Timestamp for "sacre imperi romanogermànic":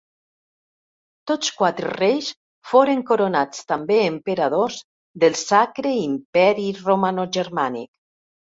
5.45-7.91